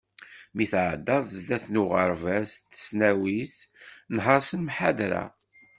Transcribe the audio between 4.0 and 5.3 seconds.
nher s lemḥadra.